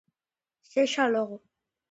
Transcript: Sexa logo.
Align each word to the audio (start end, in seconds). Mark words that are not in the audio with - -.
Sexa 0.71 1.05
logo. 1.13 1.37